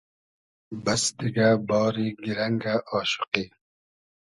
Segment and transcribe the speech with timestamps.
[0.83, 3.45] بئس دیگۂ، باری گیرئنگۂ آشوقی